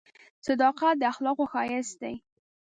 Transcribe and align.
•صداقت 0.47 0.93
د 0.99 1.03
اخلاقو 1.11 1.43
ښایست 1.51 1.95
دی. 2.01 2.15